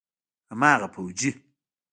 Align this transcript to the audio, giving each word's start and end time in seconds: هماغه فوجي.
هماغه 0.51 0.87
فوجي. 0.93 1.31